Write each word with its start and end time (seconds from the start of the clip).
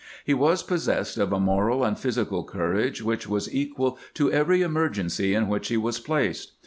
He 0.25 0.33
was 0.33 0.63
possessed 0.63 1.17
of 1.19 1.31
a 1.31 1.39
moral 1.39 1.83
and 1.83 1.95
physical 1.95 2.43
courage 2.43 3.03
which 3.03 3.27
was 3.29 3.53
equal 3.53 3.99
to 4.15 4.31
every 4.31 4.63
emergency 4.63 5.35
in 5.35 5.47
which 5.47 5.67
he 5.67 5.77
was 5.77 5.99
placed. 5.99 6.53